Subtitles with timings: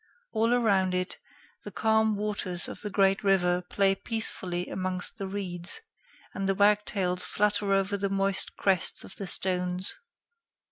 [0.33, 1.19] All around it,
[1.63, 5.81] the calm waters of the great river play peacefully amongst the reeds,
[6.33, 9.97] and the wagtails flutter over the moist crests of the stones.